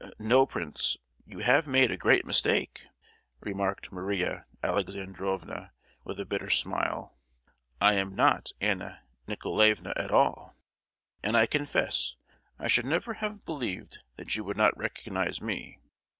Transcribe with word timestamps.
"No, 0.17 0.47
prince, 0.47 0.97
you 1.27 1.41
have 1.41 1.67
made 1.67 1.91
a 1.91 1.95
great 1.95 2.25
mistake," 2.25 2.81
remarked 3.39 3.91
Maria 3.91 4.47
Alexandrovna, 4.63 5.73
with 6.03 6.19
a 6.19 6.25
bitter 6.25 6.49
smile. 6.49 7.13
"I 7.79 7.93
am 7.93 8.15
not 8.15 8.51
Anna 8.59 9.01
Nicolaevna 9.27 9.93
at 9.95 10.09
all, 10.09 10.55
and 11.21 11.37
I 11.37 11.45
confess 11.45 12.15
I 12.57 12.67
should 12.67 12.85
never 12.87 13.13
have 13.13 13.45
believed 13.45 13.99
that 14.15 14.35
you 14.35 14.43
would 14.43 14.57
not 14.57 14.75
recognise 14.75 15.39
me. 15.39 15.77